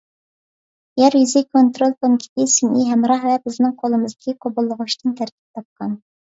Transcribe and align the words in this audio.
يەر 1.01 1.17
يۈزى 1.17 1.43
كونترول 1.57 1.93
پونكىتى، 2.05 2.45
سۈنئىي 2.53 2.87
ھەمراھ 2.93 3.27
ۋە 3.27 3.37
بىزنىڭ 3.45 3.77
قولىمىزدىكى 3.83 4.35
قوبۇللىغۇچتىن 4.47 5.15
تەركىب 5.21 5.61
تاپقان. 5.61 5.95